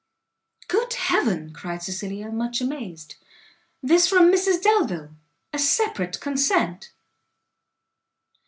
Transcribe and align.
"Good 0.67 0.93
heaven!" 0.95 1.53
cried 1.53 1.83
Cecilia, 1.83 2.31
much 2.31 2.59
amazed, 2.59 3.17
"this 3.83 4.07
from 4.07 4.31
Mrs 4.31 4.59
Delvile! 4.59 5.13
a 5.53 5.59
separate 5.59 6.19
consent?" 6.19 6.89